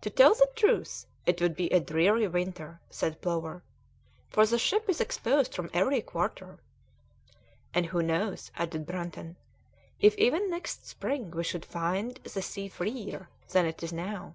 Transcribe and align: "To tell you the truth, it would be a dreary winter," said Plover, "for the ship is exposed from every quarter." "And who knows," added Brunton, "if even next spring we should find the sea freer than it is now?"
"To 0.00 0.10
tell 0.10 0.30
you 0.30 0.34
the 0.40 0.48
truth, 0.56 1.06
it 1.24 1.40
would 1.40 1.54
be 1.54 1.68
a 1.70 1.78
dreary 1.78 2.26
winter," 2.26 2.80
said 2.90 3.20
Plover, 3.20 3.62
"for 4.28 4.44
the 4.44 4.58
ship 4.58 4.88
is 4.88 5.00
exposed 5.00 5.54
from 5.54 5.70
every 5.72 6.00
quarter." 6.02 6.58
"And 7.72 7.86
who 7.86 8.02
knows," 8.02 8.50
added 8.56 8.86
Brunton, 8.86 9.36
"if 10.00 10.16
even 10.18 10.50
next 10.50 10.84
spring 10.88 11.30
we 11.30 11.44
should 11.44 11.64
find 11.64 12.16
the 12.24 12.42
sea 12.42 12.66
freer 12.68 13.28
than 13.50 13.66
it 13.66 13.84
is 13.84 13.92
now?" 13.92 14.34